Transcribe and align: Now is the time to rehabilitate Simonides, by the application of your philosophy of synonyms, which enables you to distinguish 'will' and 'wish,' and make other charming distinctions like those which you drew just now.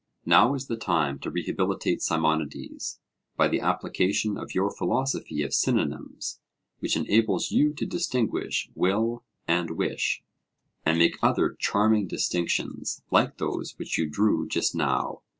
Now 0.25 0.55
is 0.55 0.65
the 0.65 0.77
time 0.77 1.19
to 1.19 1.29
rehabilitate 1.29 2.01
Simonides, 2.01 2.99
by 3.37 3.47
the 3.47 3.59
application 3.59 4.35
of 4.35 4.55
your 4.55 4.71
philosophy 4.71 5.43
of 5.43 5.53
synonyms, 5.53 6.39
which 6.79 6.97
enables 6.97 7.51
you 7.51 7.71
to 7.73 7.85
distinguish 7.85 8.71
'will' 8.73 9.23
and 9.47 9.69
'wish,' 9.77 10.23
and 10.83 10.97
make 10.97 11.17
other 11.21 11.53
charming 11.59 12.07
distinctions 12.07 13.03
like 13.11 13.37
those 13.37 13.77
which 13.77 13.99
you 13.99 14.09
drew 14.09 14.47
just 14.47 14.73
now. 14.73 15.21